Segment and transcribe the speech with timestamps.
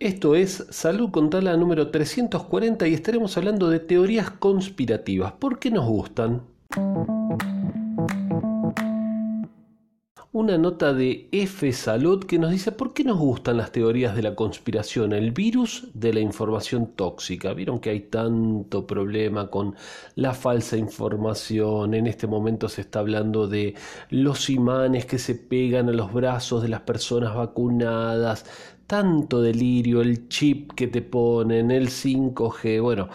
[0.00, 5.32] Esto es Salud con Tala número 340 y estaremos hablando de teorías conspirativas.
[5.32, 6.42] ¿Por qué nos gustan?
[10.30, 14.22] Una nota de F Salud que nos dice por qué nos gustan las teorías de
[14.22, 17.52] la conspiración, el virus de la información tóxica.
[17.52, 19.74] Vieron que hay tanto problema con
[20.14, 21.94] la falsa información.
[21.94, 23.74] En este momento se está hablando de
[24.10, 28.44] los imanes que se pegan a los brazos de las personas vacunadas,
[28.88, 32.80] tanto delirio, el chip que te ponen, el 5G.
[32.80, 33.08] Bueno,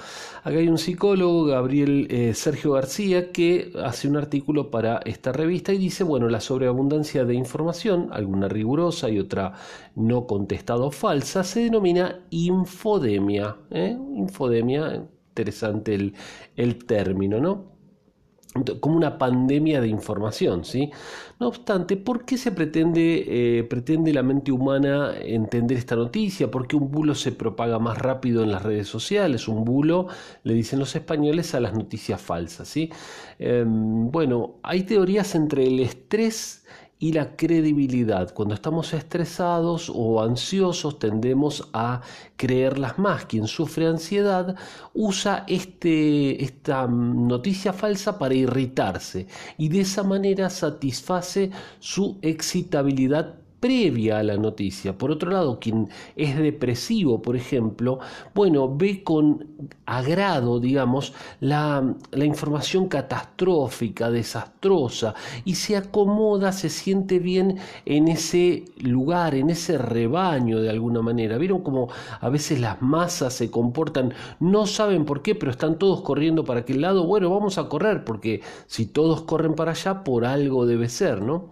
[0.44, 5.74] acá hay un psicólogo, Gabriel eh, Sergio García, que hace un artículo para esta revista
[5.74, 9.54] y dice, bueno, la sobreabundancia de información, alguna rigurosa y otra
[9.96, 13.58] no contestado falsa, se denomina infodemia.
[13.72, 13.98] ¿eh?
[14.16, 16.14] Infodemia, interesante el,
[16.56, 17.73] el término, ¿no?
[18.80, 20.92] Como una pandemia de información, ¿sí?
[21.40, 26.52] No obstante, ¿por qué se pretende, eh, pretende la mente humana entender esta noticia?
[26.52, 29.48] ¿Por qué un bulo se propaga más rápido en las redes sociales?
[29.48, 30.08] Un bulo,
[30.44, 32.92] le dicen los españoles, a las noticias falsas, ¿sí?
[33.40, 36.66] Em, bueno, hay teorías entre el estrés
[37.04, 38.34] y la credibilidad.
[38.34, 42.00] Cuando estamos estresados o ansiosos tendemos a
[42.38, 43.26] creerlas más.
[43.26, 44.56] Quien sufre ansiedad
[44.94, 54.20] usa este, esta noticia falsa para irritarse y de esa manera satisface su excitabilidad previa
[54.20, 54.98] a la noticia.
[54.98, 58.00] Por otro lado, quien es depresivo, por ejemplo,
[58.36, 65.16] bueno, ve con agrado, digamos, la, la información catastrófica, desastrosa,
[65.46, 71.38] y se acomoda, se siente bien en ese lugar, en ese rebaño de alguna manera.
[71.38, 71.88] ¿Vieron cómo
[72.20, 76.60] a veces las masas se comportan, no saben por qué, pero están todos corriendo para
[76.62, 77.06] aquel lado?
[77.06, 81.48] Bueno, vamos a correr, porque si todos corren para allá, por algo debe ser, ¿no?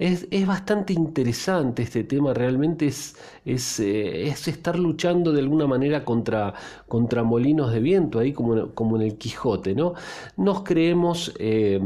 [0.00, 6.54] Es, bastante interesante este tema, realmente es, eh, es, estar luchando de alguna manera contra,
[6.88, 9.92] contra molinos de viento, ahí como, como en el Quijote, ¿no?
[10.38, 11.78] Nos creemos eh,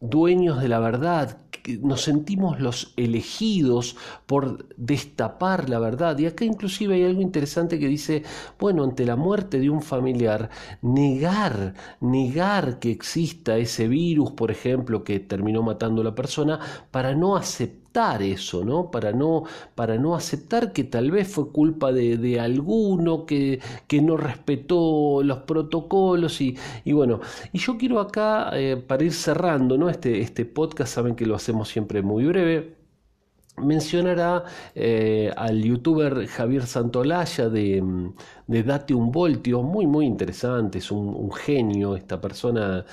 [0.00, 1.38] dueños de la verdad,
[1.82, 3.96] nos sentimos los elegidos
[4.26, 6.18] por destapar la verdad.
[6.18, 8.22] Y acá inclusive hay algo interesante que dice,
[8.58, 10.50] bueno, ante la muerte de un familiar,
[10.82, 16.60] negar, negar que exista ese virus, por ejemplo, que terminó matando a la persona,
[16.90, 17.85] para no aceptar
[18.22, 18.90] eso, ¿no?
[18.90, 24.16] Para no, para no aceptar que tal vez fue culpa de, alguno que, que, no
[24.16, 27.20] respetó los protocolos y, y, bueno,
[27.52, 29.88] y yo quiero acá, eh, para ir cerrando, ¿no?
[29.88, 32.75] Este, este podcast, saben que lo hacemos siempre muy breve
[33.58, 34.44] mencionará
[34.74, 37.82] eh, al youtuber Javier Santolaya de,
[38.46, 42.84] de, Date un Voltio, muy muy interesante, es un, genio esta persona,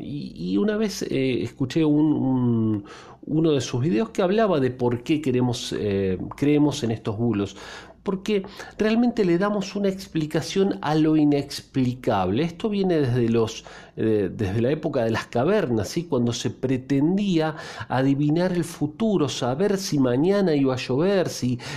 [0.00, 2.84] y, una vez eh, escuché un,
[3.26, 7.56] uno de sus videos que hablaba de por qué queremos, eh, creemos en estos bulos,
[8.08, 8.42] porque
[8.78, 12.42] realmente le damos una explicación a lo inexplicable.
[12.42, 13.66] Esto viene desde, los,
[13.98, 16.04] eh, desde la época de las cavernas, ¿sí?
[16.04, 21.28] cuando se pretendía adivinar el futuro, saber si mañana iba a llover,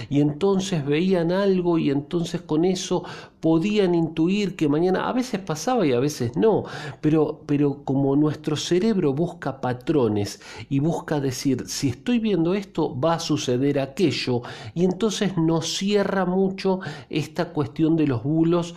[0.09, 3.03] y entonces veían algo y entonces con eso
[3.41, 6.63] podían intuir que mañana, a veces pasaba y a veces no,
[7.01, 13.15] pero, pero como nuestro cerebro busca patrones y busca decir, si estoy viendo esto, va
[13.15, 14.43] a suceder aquello,
[14.75, 16.79] y entonces nos cierra mucho
[17.09, 18.75] esta cuestión de los bulos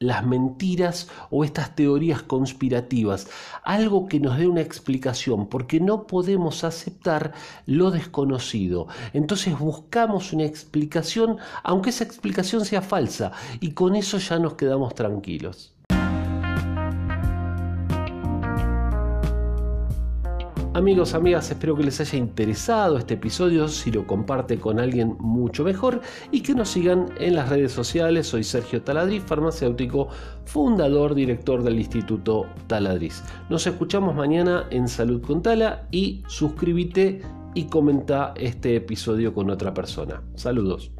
[0.00, 3.28] las mentiras o estas teorías conspirativas,
[3.64, 7.32] algo que nos dé una explicación, porque no podemos aceptar
[7.66, 8.86] lo desconocido.
[9.12, 14.94] Entonces buscamos una explicación, aunque esa explicación sea falsa, y con eso ya nos quedamos
[14.94, 15.77] tranquilos.
[20.78, 25.64] Amigos, amigas, espero que les haya interesado este episodio, si lo comparte con alguien mucho
[25.64, 26.00] mejor
[26.30, 28.28] y que nos sigan en las redes sociales.
[28.28, 30.06] Soy Sergio Taladriz, farmacéutico,
[30.44, 33.24] fundador, director del Instituto Taladriz.
[33.50, 37.22] Nos escuchamos mañana en Salud con Tala y suscríbete
[37.54, 40.22] y comenta este episodio con otra persona.
[40.36, 40.92] Saludos.